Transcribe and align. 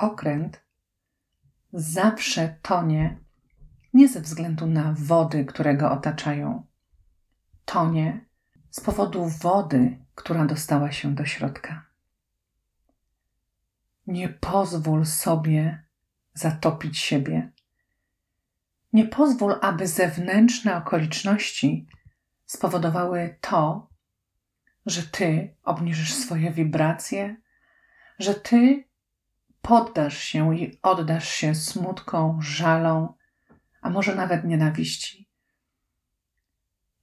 okręt 0.00 0.64
zawsze 1.72 2.56
tonie 2.62 3.18
nie 3.94 4.08
ze 4.08 4.20
względu 4.20 4.66
na 4.66 4.94
wody, 4.98 5.44
które 5.44 5.76
go 5.76 5.90
otaczają. 5.92 6.66
Tonie 7.64 8.24
z 8.70 8.80
powodu 8.80 9.26
wody, 9.28 9.98
która 10.14 10.46
dostała 10.46 10.92
się 10.92 11.14
do 11.14 11.24
środka. 11.24 11.86
Nie 14.06 14.28
pozwól 14.28 15.06
sobie 15.06 15.84
zatopić 16.34 16.98
siebie. 16.98 17.52
Nie 18.92 19.04
pozwól, 19.04 19.58
aby 19.62 19.86
zewnętrzne 19.86 20.76
okoliczności 20.76 21.86
spowodowały 22.46 23.38
to, 23.40 23.88
że 24.86 25.02
ty 25.02 25.54
obniżysz 25.62 26.14
swoje 26.14 26.50
wibracje, 26.50 27.36
że 28.18 28.34
ty 28.34 28.89
poddasz 29.62 30.18
się 30.18 30.56
i 30.56 30.78
oddasz 30.82 31.28
się 31.28 31.54
smutkom, 31.54 32.42
żalom, 32.42 33.08
a 33.82 33.90
może 33.90 34.14
nawet 34.14 34.44
nienawiści. 34.44 35.28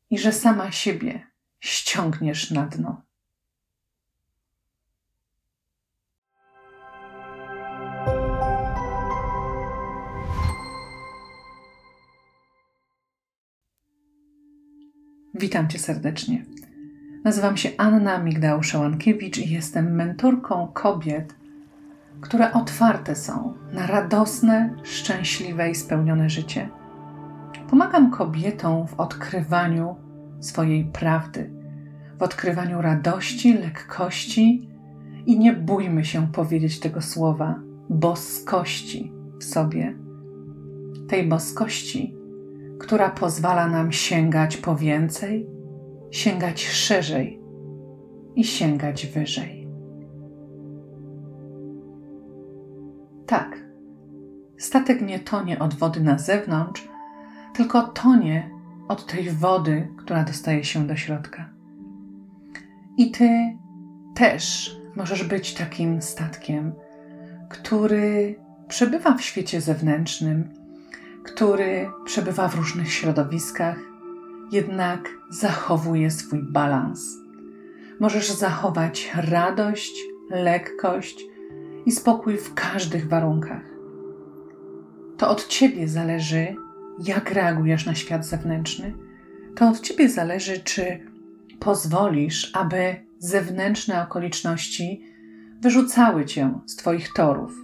I 0.10 0.18
że 0.18 0.32
sama 0.32 0.72
siebie 0.72 1.28
ściągniesz 1.60 2.52
na 2.52 2.66
dno. 2.66 3.02
Witam 15.40 15.70
Cię 15.70 15.80
serdecznie. 15.80 16.46
Nazywam 17.24 17.58
się 17.58 17.70
Anna 17.78 18.20
Migdał-Szałankiewicz 18.20 19.38
i 19.38 19.50
jestem 19.50 19.96
mentorką 19.96 20.68
kobiet, 20.74 21.36
które 22.22 22.54
otwarte 22.54 23.16
są 23.16 23.54
na 23.74 23.88
radosne, 23.88 24.76
szczęśliwe 24.84 25.70
i 25.70 25.76
spełnione 25.76 26.30
życie. 26.30 26.70
Pomagam 27.70 28.12
kobietom 28.12 28.88
w 28.88 29.00
odkrywaniu 29.00 29.96
swojej 30.40 30.86
prawdy, 30.86 31.52
w 32.20 32.22
odkrywaniu 32.22 32.82
radości, 32.82 33.54
lekkości 33.54 34.70
i 35.26 35.40
nie 35.40 35.54
bójmy 35.54 36.06
się 36.06 36.28
powiedzieć 36.32 36.80
tego 36.80 37.02
słowa 37.02 37.60
boskości 37.90 39.14
w 39.40 39.44
sobie. 39.44 39.98
Tej 41.08 41.28
boskości, 41.28 42.16
która 42.80 43.10
pozwala 43.10 43.68
nam 43.68 43.92
sięgać 43.92 44.58
po 44.58 44.76
więcej, 44.76 45.48
sięgać 46.12 46.68
szerzej 46.68 47.42
i 48.36 48.44
sięgać 48.44 49.08
wyżej. 49.08 49.57
Tak, 53.28 53.58
statek 54.58 55.02
nie 55.02 55.20
tonie 55.20 55.60
od 55.60 55.74
wody 55.74 56.02
na 56.02 56.18
zewnątrz, 56.18 56.88
tylko 57.54 57.82
tonie 57.84 58.50
od 58.88 59.06
tej 59.06 59.30
wody, 59.30 59.88
która 59.98 60.24
dostaje 60.24 60.64
się 60.64 60.88
do 60.88 60.96
środka. 60.96 61.50
I 62.98 63.12
ty 63.12 63.58
też 64.16 64.76
możesz 64.96 65.24
być 65.24 65.54
takim 65.54 66.02
statkiem, 66.02 66.74
który 67.50 68.40
przebywa 68.68 69.14
w 69.14 69.22
świecie 69.22 69.62
zewnętrznym, 69.62 70.50
który 71.24 71.90
przebywa 72.06 72.48
w 72.48 72.56
różnych 72.56 72.94
środowiskach, 72.94 73.78
jednak 74.52 75.10
zachowuje 75.30 76.12
swój 76.12 76.44
balans. 76.44 77.16
Możesz 78.00 78.32
zachować 78.32 79.12
radość, 79.16 79.94
lekkość 80.30 81.26
i 81.88 81.92
spokój 81.92 82.38
w 82.38 82.54
każdych 82.54 83.08
warunkach. 83.08 83.64
To 85.18 85.30
od 85.30 85.48
ciebie 85.48 85.88
zależy, 85.88 86.56
jak 87.06 87.32
reagujesz 87.32 87.86
na 87.86 87.96
świat 87.96 88.26
zewnętrzny. 88.26 88.94
To 89.56 89.70
od 89.70 89.80
ciebie 89.80 90.10
zależy, 90.10 90.60
czy 90.60 91.00
pozwolisz, 91.60 92.52
aby 92.56 92.96
zewnętrzne 93.20 94.04
okoliczności 94.04 95.04
wyrzucały 95.62 96.26
cię 96.26 96.60
z 96.66 96.76
twoich 96.76 97.14
torów, 97.14 97.56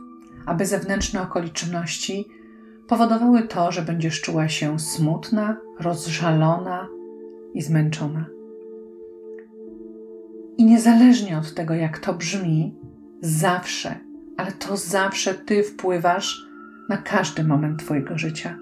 aby 0.46 0.66
zewnętrzne 0.66 1.22
okoliczności 1.22 2.26
powodowały 2.88 3.42
to, 3.42 3.72
że 3.72 3.82
będziesz 3.82 4.22
czuła 4.22 4.48
się 4.50 4.80
smutna, 4.80 5.58
rozżalona 5.80 6.88
i 7.54 7.62
zmęczona. 7.62 8.26
I 10.58 10.66
niezależnie 10.66 11.38
od 11.38 11.54
tego, 11.54 11.74
jak 11.74 12.00
to 12.00 12.14
brzmi, 12.14 12.76
zawsze, 13.22 14.13
ale 14.38 14.52
to 14.52 14.78
zawsze 14.78 15.34
Ty 15.34 15.64
wpływasz 15.64 16.48
na 16.90 16.98
każdy 16.98 17.44
moment 17.44 17.80
Twojego 17.80 18.18
życia. 18.18 18.58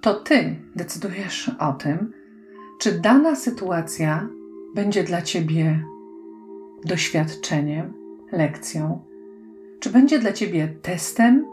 To 0.00 0.14
Ty 0.14 0.56
decydujesz 0.76 1.50
o 1.58 1.72
tym, 1.72 2.12
czy 2.80 2.92
dana 2.92 3.36
sytuacja 3.36 4.28
będzie 4.74 5.04
dla 5.04 5.22
Ciebie 5.22 5.84
doświadczeniem, 6.84 7.92
lekcją, 8.32 9.04
czy 9.80 9.90
będzie 9.90 10.18
dla 10.18 10.32
Ciebie 10.32 10.68
testem, 10.82 11.44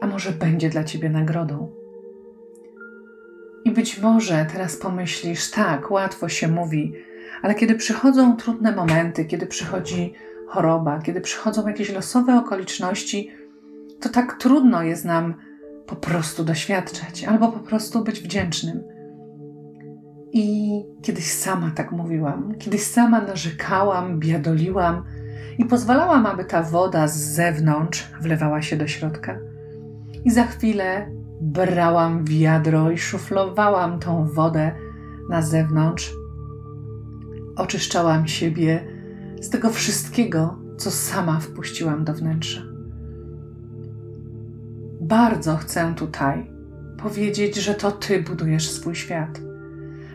a 0.00 0.06
może 0.06 0.32
będzie 0.32 0.70
dla 0.70 0.84
Ciebie 0.84 1.10
nagrodą. 1.10 1.72
I 3.64 3.70
być 3.70 3.98
może 3.98 4.46
teraz 4.52 4.76
pomyślisz, 4.76 5.50
tak, 5.50 5.90
łatwo 5.90 6.28
się 6.28 6.48
mówi, 6.48 6.92
ale 7.42 7.54
kiedy 7.54 7.74
przychodzą 7.74 8.36
trudne 8.36 8.72
momenty, 8.72 9.24
kiedy 9.24 9.46
przychodzi 9.46 10.12
choroba, 10.46 10.98
kiedy 10.98 11.20
przychodzą 11.20 11.68
jakieś 11.68 11.92
losowe 11.92 12.38
okoliczności, 12.38 13.30
to 14.00 14.08
tak 14.08 14.36
trudno 14.38 14.82
jest 14.82 15.04
nam 15.04 15.34
po 15.86 15.96
prostu 15.96 16.44
doświadczać 16.44 17.24
albo 17.24 17.52
po 17.52 17.60
prostu 17.60 18.04
być 18.04 18.20
wdzięcznym. 18.20 18.82
I 20.32 20.70
kiedyś 21.02 21.32
sama 21.32 21.70
tak 21.74 21.92
mówiłam, 21.92 22.54
kiedyś 22.58 22.82
sama 22.82 23.20
narzekałam, 23.20 24.18
biadoliłam 24.18 25.04
i 25.58 25.64
pozwalałam, 25.64 26.26
aby 26.26 26.44
ta 26.44 26.62
woda 26.62 27.08
z 27.08 27.16
zewnątrz 27.16 28.10
wlewała 28.20 28.62
się 28.62 28.76
do 28.76 28.86
środka. 28.86 29.38
I 30.24 30.30
za 30.30 30.44
chwilę 30.44 31.10
brałam 31.40 32.24
wiadro 32.24 32.90
i 32.90 32.98
szuflowałam 32.98 33.98
tą 33.98 34.26
wodę 34.26 34.72
na 35.30 35.42
zewnątrz. 35.42 36.14
Oczyszczałam 37.56 38.28
siebie 38.28 38.95
z 39.40 39.50
tego 39.50 39.70
wszystkiego, 39.70 40.58
co 40.76 40.90
sama 40.90 41.40
wpuściłam 41.40 42.04
do 42.04 42.14
wnętrza. 42.14 42.62
Bardzo 45.00 45.56
chcę 45.56 45.94
tutaj 45.94 46.50
powiedzieć, 46.98 47.56
że 47.56 47.74
to 47.74 47.92
Ty 47.92 48.22
budujesz 48.22 48.70
swój 48.70 48.94
świat, 48.94 49.40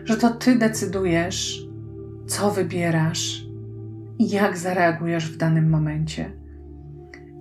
że 0.06 0.18
to 0.18 0.30
Ty 0.30 0.56
decydujesz, 0.56 1.68
co 2.28 2.52
wybierasz 2.52 3.46
i 4.20 4.30
jak 4.30 4.58
zareagujesz 4.58 5.32
w 5.32 5.38
danym 5.38 5.70
momencie. 5.70 6.32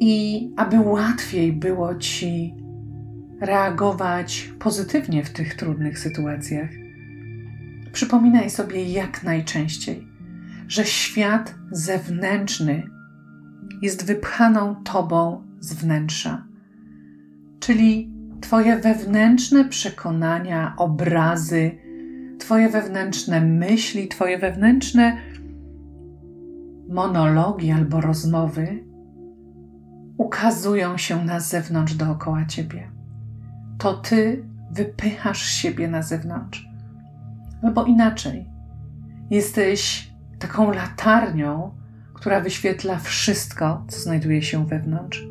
I 0.01 0.53
aby 0.57 0.81
łatwiej 0.81 1.53
było 1.53 1.95
Ci 1.95 2.55
reagować 3.41 4.53
pozytywnie 4.59 5.25
w 5.25 5.31
tych 5.31 5.55
trudnych 5.55 5.99
sytuacjach. 5.99 6.71
Przypominaj 7.93 8.51
sobie 8.51 8.85
jak 8.85 9.23
najczęściej, 9.23 10.10
że 10.71 10.85
świat 10.85 11.55
zewnętrzny 11.71 12.83
jest 13.83 14.07
wypchaną 14.07 14.75
tobą 14.85 15.43
z 15.61 15.75
wnętrza, 15.75 16.47
czyli 17.61 18.13
Twoje 18.41 18.77
wewnętrzne 18.77 19.65
przekonania, 19.65 20.75
obrazy, 20.77 21.79
Twoje 22.39 22.69
wewnętrzne 22.69 23.41
myśli, 23.41 24.09
Twoje 24.09 24.39
wewnętrzne 24.39 25.17
monologi 26.89 27.71
albo 27.71 28.01
rozmowy 28.01 28.85
ukazują 30.17 30.97
się 30.97 31.25
na 31.25 31.41
zewnątrz 31.41 31.95
dookoła 31.95 32.45
Ciebie. 32.45 32.91
To 33.79 33.95
ty 33.95 34.45
wypychasz 34.71 35.43
siebie 35.43 35.89
na 35.89 36.03
zewnątrz. 36.03 36.69
Albo 37.63 37.85
inaczej, 37.85 38.47
jesteś 39.31 40.10
taką 40.41 40.73
latarnią, 40.73 41.75
która 42.15 42.41
wyświetla 42.41 42.99
wszystko, 42.99 43.85
co 43.89 44.01
znajduje 44.01 44.43
się 44.43 44.67
wewnątrz. 44.67 45.25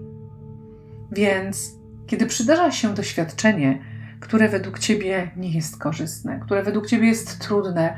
Więc, 1.11 1.71
kiedy 2.07 2.25
przydarza 2.25 2.71
się 2.71 2.93
doświadczenie, 2.93 3.79
które 4.19 4.49
według 4.49 4.79
ciebie 4.79 5.31
nie 5.37 5.51
jest 5.51 5.77
korzystne, 5.77 6.39
które 6.39 6.63
według 6.63 6.87
ciebie 6.87 7.07
jest 7.07 7.39
trudne, 7.39 7.97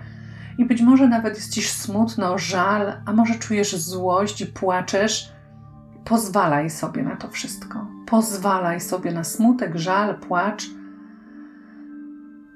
i 0.58 0.66
być 0.66 0.82
może 0.82 1.08
nawet 1.08 1.36
jest 1.36 1.54
ci 1.54 1.62
smutno, 1.62 2.38
żal, 2.38 2.94
a 3.06 3.14
może 3.14 3.36
czujesz 3.36 3.76
złość 3.76 4.42
i 4.42 4.46
płaczesz, 4.46 5.34
Pozwalaj 6.06 6.70
sobie 6.70 7.04
na 7.04 7.16
to 7.16 7.28
wszystko. 7.28 7.88
Pozwalaj 8.06 8.82
sobie 8.82 9.12
na 9.12 9.24
smutek, 9.24 9.76
żal, 9.76 10.20
płacz. 10.20 10.66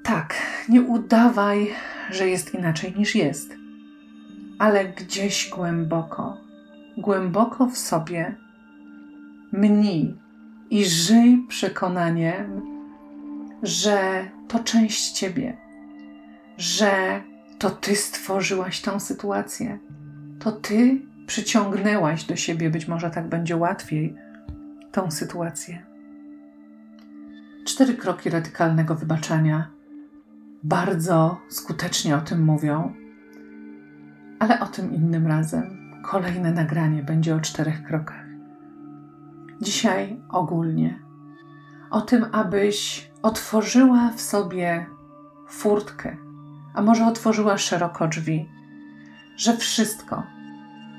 Tak, 0.02 0.34
nie 0.68 0.82
udawaj, 0.82 1.70
że 2.10 2.28
jest 2.28 2.54
inaczej 2.54 2.94
niż 2.98 3.14
jest, 3.14 3.54
ale 4.58 4.84
gdzieś 4.84 5.50
głęboko, 5.50 6.36
głęboko 6.96 7.66
w 7.66 7.78
sobie. 7.78 8.36
Mnij 9.52 10.18
i 10.70 10.84
żyj 10.84 11.46
przekonaniem, 11.48 12.62
że 13.62 14.28
to 14.48 14.58
część 14.58 15.12
ciebie, 15.12 15.56
że 16.56 17.22
to 17.58 17.70
ty 17.70 17.96
stworzyłaś 17.96 18.80
tą 18.80 19.00
sytuację, 19.00 19.78
to 20.38 20.52
ty 20.52 21.00
przyciągnęłaś 21.26 22.24
do 22.24 22.36
siebie, 22.36 22.70
być 22.70 22.88
może 22.88 23.10
tak 23.10 23.28
będzie 23.28 23.56
łatwiej, 23.56 24.14
tą 24.92 25.10
sytuację. 25.10 25.86
Cztery 27.66 27.94
kroki 27.94 28.30
radykalnego 28.30 28.94
wybaczania 28.94 29.70
bardzo 30.62 31.40
skutecznie 31.48 32.16
o 32.16 32.20
tym 32.20 32.44
mówią, 32.44 32.94
ale 34.38 34.60
o 34.60 34.66
tym 34.66 34.94
innym 34.94 35.26
razem. 35.26 35.92
Kolejne 36.02 36.52
nagranie 36.52 37.02
będzie 37.02 37.34
o 37.34 37.40
czterech 37.40 37.82
krokach. 37.82 38.26
Dzisiaj 39.60 40.20
ogólnie 40.28 41.06
o 41.90 42.00
tym, 42.00 42.26
abyś 42.32 43.10
otworzyła 43.22 44.10
w 44.16 44.20
sobie 44.20 44.86
furtkę, 45.48 46.16
a 46.74 46.82
może 46.82 47.06
otworzyła 47.06 47.58
szeroko 47.58 48.08
drzwi, 48.08 48.48
że 49.36 49.56
wszystko, 49.56 50.22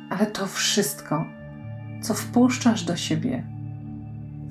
ale 0.10 0.26
to 0.26 0.48
wszystko, 0.48 1.26
co 2.02 2.14
wpuszczasz 2.14 2.84
do 2.84 2.96
siebie, 2.96 3.48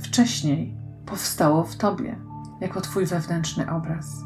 wcześniej 0.00 0.76
powstało 1.06 1.64
w 1.64 1.76
tobie, 1.76 2.16
jako 2.60 2.80
twój 2.80 3.06
wewnętrzny 3.06 3.70
obraz. 3.70 4.24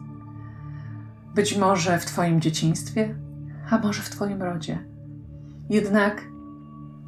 Być 1.34 1.56
może 1.56 1.98
w 1.98 2.04
twoim 2.04 2.40
dzieciństwie, 2.40 3.14
a 3.70 3.78
może 3.78 4.02
w 4.02 4.10
twoim 4.10 4.42
rodzie. 4.42 4.78
Jednak 5.70 6.22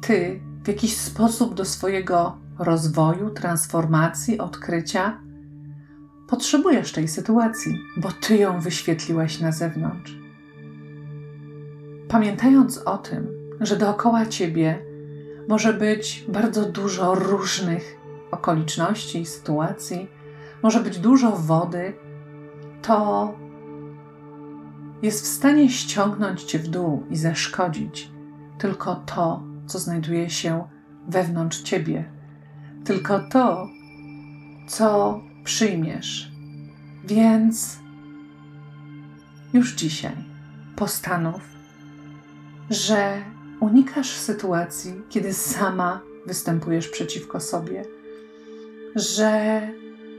ty 0.01 0.39
w 0.63 0.67
jakiś 0.67 0.97
sposób 0.97 1.53
do 1.53 1.65
swojego 1.65 2.37
rozwoju, 2.59 3.29
transformacji, 3.29 4.39
odkrycia 4.39 5.19
potrzebujesz 6.27 6.91
tej 6.91 7.07
sytuacji, 7.07 7.79
bo 7.97 8.09
ty 8.11 8.37
ją 8.37 8.61
wyświetliłaś 8.61 9.39
na 9.39 9.51
zewnątrz. 9.51 10.17
Pamiętając 12.07 12.77
o 12.77 12.97
tym, 12.97 13.27
że 13.59 13.77
dookoła 13.77 14.25
ciebie 14.25 14.79
może 15.47 15.73
być 15.73 16.25
bardzo 16.27 16.65
dużo 16.65 17.15
różnych 17.15 17.97
okoliczności 18.31 19.21
i 19.21 19.25
sytuacji, 19.25 20.07
może 20.63 20.79
być 20.79 20.99
dużo 20.99 21.31
wody, 21.31 21.93
to 22.81 23.33
jest 25.03 25.23
w 25.23 25.27
stanie 25.27 25.69
ściągnąć 25.69 26.43
cię 26.43 26.59
w 26.59 26.67
dół 26.67 27.03
i 27.09 27.17
zaszkodzić. 27.17 28.11
Tylko 28.57 28.95
to, 28.95 29.43
co 29.67 29.79
znajduje 29.79 30.29
się 30.29 30.67
wewnątrz 31.07 31.61
ciebie, 31.61 32.11
tylko 32.85 33.19
to, 33.19 33.67
co 34.67 35.19
przyjmiesz. 35.43 36.31
Więc 37.05 37.79
już 39.53 39.73
dzisiaj 39.73 40.15
postanów, 40.75 41.41
że 42.69 43.21
unikasz 43.59 44.11
sytuacji, 44.11 44.93
kiedy 45.09 45.33
sama 45.33 46.01
występujesz 46.25 46.87
przeciwko 46.87 47.39
sobie. 47.39 47.85
Że 48.95 49.61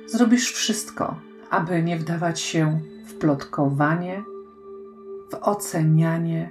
zrobisz 0.06 0.52
wszystko, 0.52 1.20
aby 1.50 1.82
nie 1.82 1.96
wdawać 1.96 2.40
się 2.40 2.80
w 3.06 3.14
plotkowanie, 3.14 4.22
ocenianie, 5.40 6.50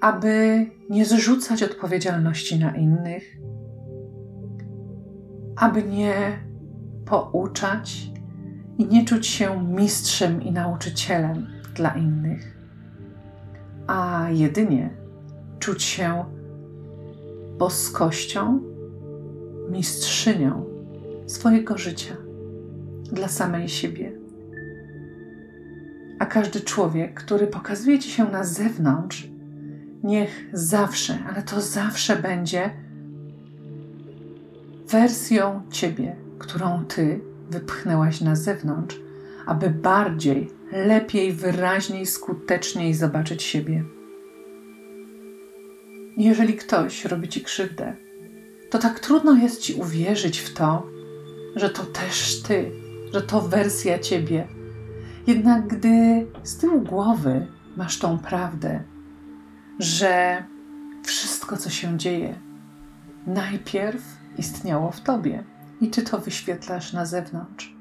aby 0.00 0.66
nie 0.90 1.04
zrzucać 1.04 1.62
odpowiedzialności 1.62 2.58
na 2.58 2.76
innych, 2.76 3.36
aby 5.56 5.82
nie 5.82 6.38
pouczać 7.04 8.10
i 8.78 8.86
nie 8.86 9.04
czuć 9.04 9.26
się 9.26 9.66
mistrzem 9.68 10.42
i 10.42 10.52
nauczycielem 10.52 11.46
dla 11.74 11.94
innych, 11.94 12.56
a 13.86 14.26
jedynie 14.30 14.90
czuć 15.58 15.82
się 15.82 16.24
boskością, 17.58 18.60
mistrzynią 19.70 20.64
swojego 21.26 21.78
życia 21.78 22.16
dla 23.12 23.28
samej 23.28 23.68
siebie. 23.68 24.15
A 26.18 26.26
każdy 26.26 26.60
człowiek, 26.60 27.14
który 27.14 27.46
pokazuje 27.46 27.98
ci 27.98 28.10
się 28.10 28.24
na 28.24 28.44
zewnątrz, 28.44 29.28
niech 30.02 30.48
zawsze, 30.52 31.18
ale 31.28 31.42
to 31.42 31.60
zawsze 31.60 32.16
będzie 32.16 32.70
wersją 34.88 35.62
ciebie, 35.70 36.16
którą 36.38 36.84
ty 36.84 37.20
wypchnęłaś 37.50 38.20
na 38.20 38.36
zewnątrz, 38.36 39.00
aby 39.46 39.70
bardziej, 39.70 40.50
lepiej, 40.72 41.32
wyraźniej, 41.32 42.06
skuteczniej 42.06 42.94
zobaczyć 42.94 43.42
siebie. 43.42 43.84
Jeżeli 46.16 46.54
ktoś 46.54 47.04
robi 47.04 47.28
ci 47.28 47.40
krzywdę, 47.40 47.96
to 48.70 48.78
tak 48.78 49.00
trudno 49.00 49.34
jest 49.34 49.60
ci 49.60 49.74
uwierzyć 49.74 50.38
w 50.38 50.54
to, 50.54 50.86
że 51.56 51.70
to 51.70 51.82
też 51.82 52.42
ty, 52.42 52.70
że 53.12 53.22
to 53.22 53.40
wersja 53.40 53.98
ciebie. 53.98 54.55
Jednak 55.26 55.66
gdy 55.66 56.26
z 56.42 56.56
tyłu 56.56 56.80
głowy 56.80 57.46
masz 57.76 57.98
tą 57.98 58.18
prawdę, 58.18 58.82
że 59.78 60.44
wszystko, 61.02 61.56
co 61.56 61.70
się 61.70 61.98
dzieje, 61.98 62.34
najpierw 63.26 64.02
istniało 64.38 64.90
w 64.90 65.00
tobie 65.00 65.44
i 65.80 65.88
ty 65.88 66.02
to 66.02 66.18
wyświetlasz 66.18 66.92
na 66.92 67.06
zewnątrz, 67.06 67.76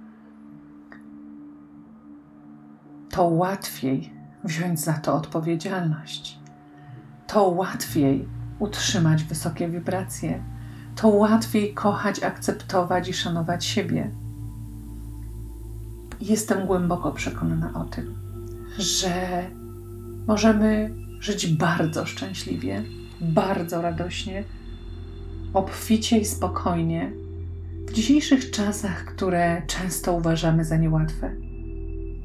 to 3.09 3.23
łatwiej 3.23 4.13
wziąć 4.43 4.79
za 4.79 4.93
to 4.93 5.15
odpowiedzialność. 5.15 6.39
To 7.27 7.43
łatwiej 7.43 8.27
utrzymać 8.59 9.23
wysokie 9.23 9.69
wibracje 9.69 10.43
to 10.95 11.07
łatwiej 11.07 11.73
kochać, 11.73 12.23
akceptować 12.23 13.09
i 13.09 13.13
szanować 13.13 13.65
siebie. 13.65 14.11
Jestem 16.21 16.65
głęboko 16.65 17.11
przekonana 17.11 17.71
o 17.73 17.83
tym, 17.83 18.15
że 18.77 19.43
możemy 20.27 20.91
żyć 21.19 21.47
bardzo 21.47 22.05
szczęśliwie, 22.05 22.83
bardzo 23.21 23.81
radośnie, 23.81 24.43
obficie 25.53 26.17
i 26.17 26.25
spokojnie 26.25 27.11
w 27.87 27.93
dzisiejszych 27.93 28.51
czasach, 28.51 29.05
które 29.05 29.61
często 29.67 30.13
uważamy 30.13 30.65
za 30.65 30.77
niełatwe. 30.77 31.31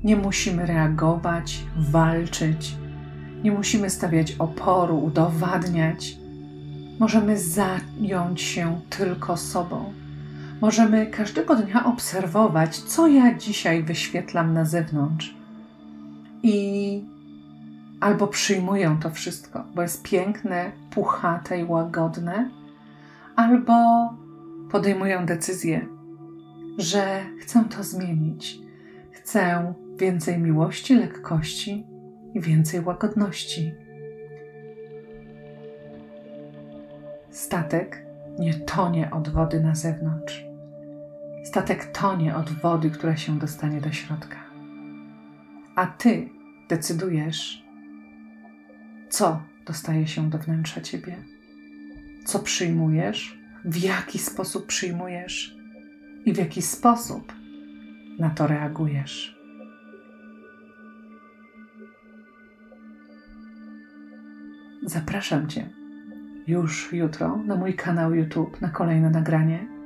Nie 0.04 0.16
musimy 0.16 0.66
reagować, 0.66 1.64
walczyć, 1.76 2.74
nie 3.44 3.52
musimy 3.52 3.90
stawiać 3.90 4.32
oporu, 4.38 4.98
udowadniać 4.98 6.20
Możemy 7.00 7.38
zająć 7.38 8.42
się 8.42 8.80
tylko 8.90 9.36
sobą. 9.36 9.92
Możemy 10.60 11.06
każdego 11.06 11.56
dnia 11.56 11.84
obserwować, 11.84 12.78
co 12.78 13.06
ja 13.06 13.34
dzisiaj 13.34 13.82
wyświetlam 13.82 14.54
na 14.54 14.64
zewnątrz. 14.64 15.34
I 16.42 17.04
albo 18.00 18.26
przyjmuję 18.26 18.96
to 19.02 19.10
wszystko, 19.10 19.64
bo 19.74 19.82
jest 19.82 20.02
piękne, 20.02 20.72
puchate 20.90 21.60
i 21.60 21.64
łagodne, 21.64 22.50
albo 23.36 23.74
podejmuję 24.70 25.22
decyzję, 25.26 25.86
że 26.78 27.24
chcę 27.40 27.64
to 27.76 27.84
zmienić. 27.84 28.58
Chcę 29.12 29.74
więcej 29.96 30.38
miłości, 30.38 30.94
lekkości 30.94 31.86
i 32.34 32.40
więcej 32.40 32.80
łagodności. 32.80 33.74
Statek 37.30 38.06
nie 38.38 38.54
tonie 38.54 39.10
od 39.10 39.28
wody 39.28 39.60
na 39.60 39.74
zewnątrz. 39.74 40.49
Statek 41.50 41.84
tonie 41.92 42.36
od 42.36 42.50
wody, 42.50 42.90
która 42.90 43.16
się 43.16 43.38
dostanie 43.38 43.80
do 43.80 43.92
środka. 43.92 44.36
A 45.76 45.86
ty 45.86 46.28
decydujesz, 46.68 47.64
co 49.08 49.42
dostaje 49.66 50.06
się 50.06 50.30
do 50.30 50.38
wnętrza 50.38 50.80
ciebie, 50.80 51.16
co 52.24 52.38
przyjmujesz, 52.38 53.38
w 53.64 53.76
jaki 53.76 54.18
sposób 54.18 54.66
przyjmujesz 54.66 55.56
i 56.24 56.32
w 56.32 56.36
jaki 56.36 56.62
sposób 56.62 57.32
na 58.18 58.30
to 58.30 58.46
reagujesz. 58.46 59.38
Zapraszam 64.82 65.48
Cię 65.48 65.70
już 66.46 66.92
jutro 66.92 67.36
na 67.36 67.56
mój 67.56 67.74
kanał 67.74 68.14
YouTube 68.14 68.60
na 68.60 68.68
kolejne 68.68 69.10
nagranie. 69.10 69.79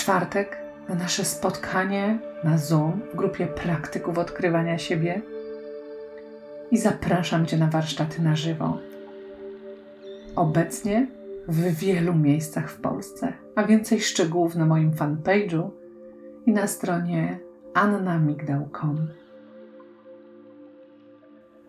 Czwartek 0.00 0.58
na 0.88 0.94
nasze 0.94 1.24
spotkanie 1.24 2.18
na 2.44 2.58
Zoom 2.58 3.00
w 3.12 3.16
grupie 3.16 3.46
praktyków 3.46 4.18
odkrywania 4.18 4.78
siebie. 4.78 5.22
I 6.70 6.78
zapraszam 6.78 7.46
Cię 7.46 7.56
na 7.56 7.66
warsztaty 7.66 8.22
na 8.22 8.36
żywo. 8.36 8.78
Obecnie 10.36 11.06
w 11.48 11.78
wielu 11.78 12.14
miejscach 12.14 12.70
w 12.70 12.80
Polsce 12.80 13.32
a 13.54 13.64
więcej 13.64 14.00
szczegółów 14.00 14.54
na 14.54 14.66
moim 14.66 14.92
fanpage'u 14.92 15.70
i 16.46 16.52
na 16.52 16.66
stronie 16.66 17.38
annamigdał.com. 17.74 19.08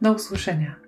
Do 0.02 0.14
usłyszenia. 0.14 0.81